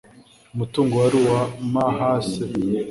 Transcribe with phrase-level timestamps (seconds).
[0.53, 1.41] umutungo wari uwa
[1.73, 2.31] mhc